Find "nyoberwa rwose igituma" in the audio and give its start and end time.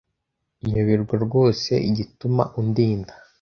0.67-2.43